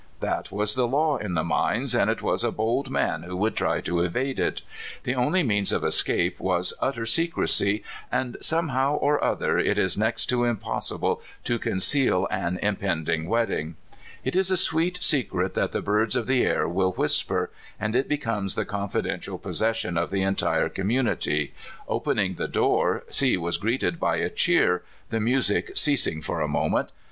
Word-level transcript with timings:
That 0.19 0.51
was 0.51 0.73
the 0.73 0.87
law 0.87 1.17
in 1.17 1.35
the 1.35 1.43
mines, 1.43 1.93
and 1.93 2.09
it 2.09 2.23
was 2.23 2.43
a 2.43 2.51
bold 2.51 2.89
man 2.89 3.21
who 3.21 3.37
would 3.37 3.55
try 3.55 3.81
to 3.81 3.99
evade 4.01 4.39
it. 4.39 4.63
The 5.03 5.13
only 5.13 5.43
means 5.43 5.71
of 5.71 5.83
escape 5.83 6.39
was 6.39 6.73
utter 6.81 7.03
secrec}', 7.03 7.83
and 8.11 8.35
somehow 8.41 8.95
or 8.95 9.23
other 9.23 9.59
it 9.59 9.77
is 9.77 9.99
next 9.99 10.25
to 10.31 10.43
impossible 10.43 11.21
to 11.43 11.59
conceal 11.59 12.27
an 12.31 12.57
im 12.63 12.77
pending 12.77 13.27
wedding. 13.29 13.75
It 14.23 14.35
is 14.35 14.49
a 14.49 14.57
sweet 14.57 15.03
secret 15.03 15.53
that 15.53 15.71
the 15.71 15.83
birds 15.83 16.15
of 16.15 16.25
the 16.25 16.41
air 16.45 16.67
will 16.67 16.93
whisper, 16.93 17.51
and 17.79 17.95
it 17.95 18.09
becomes 18.09 18.55
the 18.55 18.65
confidential 18.65 19.37
possession 19.37 19.99
of 19.99 20.09
the 20.09 20.23
entire 20.23 20.67
community. 20.69 21.53
Opening 21.87 22.33
the 22.37 22.47
door, 22.47 23.03
C 23.11 23.37
was 23.37 23.57
greeted 23.57 23.99
by 23.99 24.15
a 24.15 24.31
cheer, 24.31 24.81
the 25.11 25.19
music 25.19 25.77
ceasing 25.77 26.23
for 26.23 26.41
a 26.41 26.47
moment. 26.47 26.89